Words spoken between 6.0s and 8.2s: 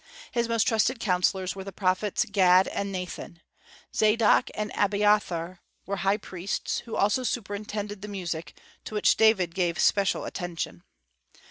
priests, who also superintended the